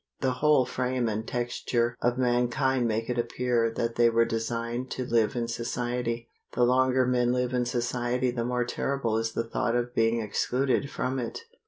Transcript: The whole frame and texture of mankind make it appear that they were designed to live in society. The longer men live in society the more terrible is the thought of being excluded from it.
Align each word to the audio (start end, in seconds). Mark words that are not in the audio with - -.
The 0.21 0.31
whole 0.41 0.65
frame 0.65 1.07
and 1.07 1.27
texture 1.27 1.95
of 2.01 2.17
mankind 2.17 2.87
make 2.87 3.07
it 3.07 3.19
appear 3.19 3.69
that 3.75 3.97
they 3.97 4.09
were 4.09 4.25
designed 4.25 4.89
to 4.89 5.05
live 5.05 5.35
in 5.35 5.47
society. 5.47 6.27
The 6.53 6.63
longer 6.63 7.05
men 7.05 7.31
live 7.31 7.53
in 7.53 7.65
society 7.65 8.31
the 8.31 8.43
more 8.43 8.65
terrible 8.65 9.17
is 9.19 9.33
the 9.33 9.47
thought 9.47 9.75
of 9.75 9.93
being 9.93 10.19
excluded 10.19 10.89
from 10.89 11.19
it. 11.19 11.41